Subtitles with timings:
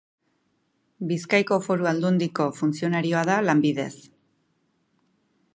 [1.11, 3.95] Bizkaiko Foru Aldundiko funtzionarioa da lanbidez.